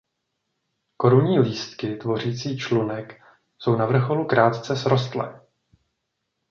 [0.97, 3.21] Korunní lístky tvořící člunek
[3.57, 5.41] jsou na vrcholu krátce srostlé.